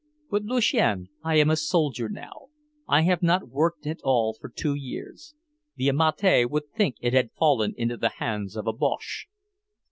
[0.31, 2.47] "But, Lucien, I am a soldier now.
[2.87, 5.35] I have not worked at all for two years.
[5.75, 9.27] The Amati would think it had fallen into the hands of a Boche."